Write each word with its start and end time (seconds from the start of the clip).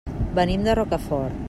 Venim 0.39 0.63
de 0.69 0.77
Rocafort. 0.81 1.39